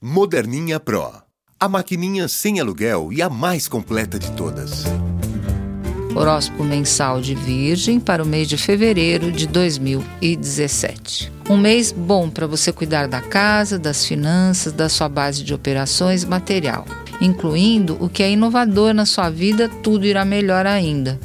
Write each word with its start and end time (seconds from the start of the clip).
Moderninha 0.00 0.78
Pro. 0.78 1.10
A 1.58 1.68
maquininha 1.68 2.28
sem 2.28 2.60
aluguel 2.60 3.12
e 3.12 3.20
a 3.20 3.28
mais 3.28 3.66
completa 3.66 4.16
de 4.16 4.30
todas. 4.30 4.84
Horóscopo 6.14 6.62
mensal 6.62 7.20
de 7.20 7.34
Virgem 7.34 7.98
para 7.98 8.22
o 8.22 8.26
mês 8.26 8.48
de 8.48 8.56
fevereiro 8.56 9.32
de 9.32 9.48
2017. 9.48 11.32
Um 11.50 11.56
mês 11.56 11.90
bom 11.90 12.30
para 12.30 12.46
você 12.46 12.72
cuidar 12.72 13.08
da 13.08 13.20
casa, 13.20 13.76
das 13.76 14.04
finanças, 14.04 14.72
da 14.72 14.88
sua 14.88 15.08
base 15.08 15.42
de 15.42 15.52
operações 15.52 16.24
material. 16.24 16.86
Incluindo 17.20 17.96
o 18.00 18.08
que 18.08 18.22
é 18.22 18.30
inovador 18.30 18.94
na 18.94 19.04
sua 19.04 19.28
vida, 19.30 19.68
tudo 19.82 20.06
irá 20.06 20.24
melhor 20.24 20.64
ainda. 20.64 21.18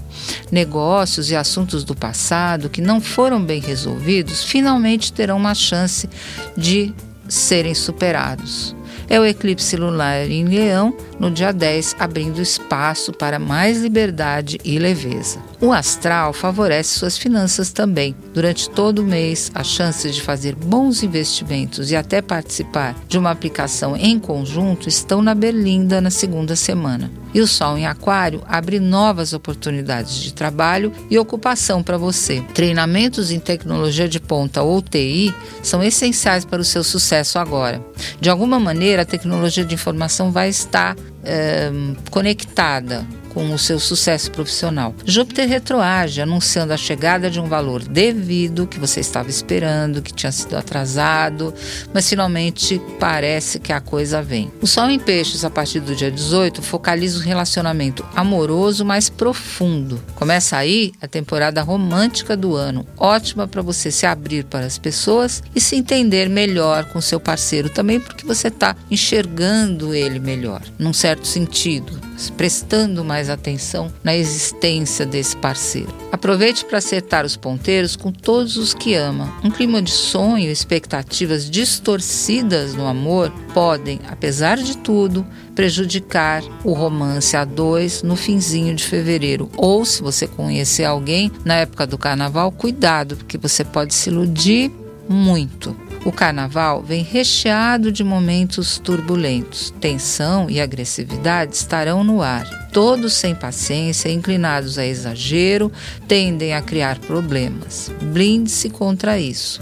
Negócios 0.52 1.30
e 1.30 1.36
assuntos 1.36 1.84
do 1.84 1.94
passado 1.94 2.72
que 2.72 2.82
não 2.82 3.00
foram 3.00 3.40
bem 3.40 3.62
resolvidos 3.62 4.44
finalmente 4.44 5.14
terão 5.14 5.38
uma 5.38 5.54
chance 5.54 6.10
de 6.58 6.92
serem 7.28 7.74
superados. 7.74 8.76
É 9.10 9.20
o 9.20 9.26
eclipse 9.26 9.76
lunar 9.76 10.30
em 10.30 10.46
Leão, 10.46 10.96
no 11.20 11.30
dia 11.30 11.52
10, 11.52 11.98
abrindo 12.00 12.42
espaço 12.42 13.12
para 13.12 13.38
mais 13.38 13.82
liberdade 13.82 14.58
e 14.64 14.80
leveza. 14.80 15.40
O 15.62 15.72
astral 15.72 16.34
favorece 16.34 16.98
suas 16.98 17.18
finanças 17.18 17.72
também. 17.72 18.16
Durante 18.34 18.70
todo 18.70 19.00
o 19.00 19.06
mês, 19.06 19.52
as 19.54 19.68
chances 19.68 20.16
de 20.16 20.22
fazer 20.22 20.56
bons 20.56 21.04
investimentos 21.04 21.92
e 21.92 21.96
até 21.96 22.22
participar 22.22 22.96
de 23.08 23.18
uma 23.18 23.32
aplicação 23.32 23.96
em 23.96 24.18
conjunto 24.18 24.90
estão 24.90 25.22
na 25.22 25.36
berlinda 25.36 26.02
na 26.02 26.10
segunda 26.10 26.56
semana. 26.56 27.23
E 27.34 27.42
o 27.42 27.48
Sol 27.48 27.78
em 27.78 27.86
Aquário 27.86 28.44
abre 28.48 28.80
novas 28.80 29.34
oportunidades 29.34 30.16
de 30.16 30.34
trabalho 30.34 30.94
e 31.10 31.18
ocupação 31.18 31.82
para 31.82 31.98
você. 31.98 32.42
Treinamentos 32.54 33.32
em 33.32 33.40
tecnologia 33.40 34.08
de 34.08 34.20
ponta 34.20 34.62
ou 34.62 34.82
TI 34.82 35.34
são 35.62 35.84
essenciais 35.84 36.46
para 36.46 36.62
o 36.62 36.66
seu 36.66 36.84
sucesso 36.84 37.40
agora. 37.40 37.84
De 38.20 38.30
alguma 38.30 38.60
maneira, 38.60 39.02
a 39.02 39.06
tecnologia 39.06 39.66
de 39.66 39.74
informação 39.74 40.32
vai 40.32 40.50
estar 40.50 40.96
é, 41.24 41.72
conectada 42.12 43.06
com 43.34 43.54
o 43.54 43.60
seu 43.60 43.80
sucesso 43.80 44.32
profissional. 44.32 44.94
Júpiter 45.06 45.48
retroage, 45.48 46.22
anunciando 46.22 46.74
a 46.74 46.78
chegada 46.78 47.30
de 47.30 47.40
um 47.40 47.48
valor 47.48 47.84
devido 47.84 48.68
que 48.68 48.80
você 48.80 49.00
estava 49.00 49.30
esperando, 49.30 50.02
que 50.02 50.14
tinha 50.14 50.32
sido 50.32 50.56
atrasado, 50.56 51.54
mas 51.94 52.08
finalmente 52.08 52.82
parece 53.00 53.60
que 53.60 53.74
a 53.74 53.82
coisa 53.82 54.22
vem. 54.22 54.52
O 54.62 54.68
Sol 54.68 54.90
em 54.90 55.00
Peixes, 55.00 55.44
a 55.44 55.50
partir 55.50 55.80
do 55.80 55.96
dia 55.96 56.12
18, 56.12 56.62
focaliza 56.62 57.20
o 57.20 57.22
relacionamento 57.22 58.06
amoroso 58.16 58.86
mais 58.86 59.10
profundo. 59.10 60.02
Começa 60.16 60.58
aí 60.58 60.92
a 61.02 61.08
temporada 61.08 61.62
romântica 61.62 62.38
do 62.38 62.56
ano, 62.56 62.86
ótima 62.98 63.48
para 63.48 63.62
você 63.62 63.92
se 63.92 64.06
abrir 64.06 64.46
para 64.46 64.66
as 64.66 64.78
pessoas 64.78 65.42
e 65.56 65.62
se 65.62 65.76
entender 65.76 66.30
melhor 66.30 66.86
com 66.86 67.02
seu 67.02 67.20
parceiro, 67.20 67.70
também 67.70 68.00
porque 68.00 68.26
você 68.26 68.48
está 68.48 68.76
enxergando 68.90 69.94
ele 69.94 70.20
melhor, 70.20 70.62
num 70.78 70.94
certo 70.94 71.28
sentido, 71.28 72.00
prestando 72.38 73.04
mais 73.04 73.23
mais 73.24 73.30
atenção 73.30 73.92
na 74.04 74.16
existência 74.16 75.06
desse 75.06 75.38
parceiro. 75.38 75.94
Aproveite 76.12 76.66
para 76.66 76.80
acertar 76.80 77.26
os 77.26 77.38
ponteiros 77.38 77.96
com 77.96 78.12
todos 78.12 78.58
os 78.58 78.74
que 78.74 78.96
ama. 78.96 79.34
Um 79.44 79.50
clima 79.50 79.82
de 79.82 79.92
sonho 79.92 80.50
e 80.50 80.52
expectativas 80.52 81.50
distorcidas 81.50 82.74
no 82.74 82.86
amor 82.86 83.32
podem, 83.54 84.00
apesar 84.10 84.58
de 84.58 84.78
tudo, 84.78 85.26
prejudicar 85.56 86.44
o 86.64 86.74
romance 86.74 87.38
a 87.38 87.46
dois 87.46 88.04
no 88.04 88.16
finzinho 88.16 88.76
de 88.76 88.84
fevereiro. 88.84 89.50
Ou 89.56 89.86
se 89.86 90.02
você 90.02 90.28
conhecer 90.28 90.84
alguém 90.84 91.32
na 91.46 91.56
época 91.56 91.88
do 91.88 91.98
carnaval, 91.98 92.52
cuidado, 92.52 93.16
porque 93.16 93.38
você 93.38 93.64
pode 93.64 93.94
se 93.94 94.10
iludir 94.10 94.72
muito. 95.08 95.76
O 96.06 96.12
carnaval 96.12 96.84
vem 96.84 97.02
recheado 97.02 97.90
de 97.90 98.04
momentos 98.04 98.78
turbulentos. 98.78 99.74
Tensão 99.80 100.50
e 100.50 100.60
agressividade 100.60 101.56
estarão 101.56 102.04
no 102.04 102.22
ar. 102.22 102.46
Todos 102.74 103.14
sem 103.14 103.34
paciência, 103.34 104.10
inclinados 104.12 104.78
a 104.78 104.86
exagero, 104.86 105.72
tendem 106.06 106.54
a 106.54 106.62
criar 106.62 107.00
problemas. 107.00 107.90
Blinde-se 108.02 108.70
contra 108.70 109.18
isso. 109.18 109.62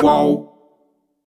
Qual? 0.00 0.51